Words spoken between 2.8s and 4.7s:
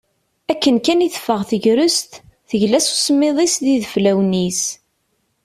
s usemmiḍ-is d yideflawen-is.